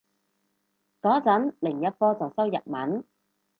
[1.01, 3.03] 個陣另一科就修日文